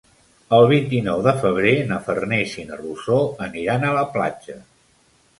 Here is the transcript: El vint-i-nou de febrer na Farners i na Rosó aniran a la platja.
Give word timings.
El 0.57 0.63
vint-i-nou 0.69 1.19
de 1.25 1.33
febrer 1.41 1.73
na 1.91 1.99
Farners 2.07 2.55
i 2.63 2.65
na 2.69 2.79
Rosó 2.79 3.19
aniran 3.49 3.85
a 3.91 3.93
la 3.99 4.07
platja. 4.15 4.57